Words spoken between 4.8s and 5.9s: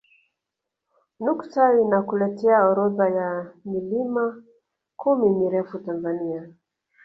kumi mirefu